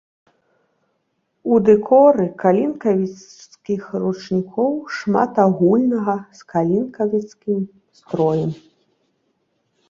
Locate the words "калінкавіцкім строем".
6.55-8.51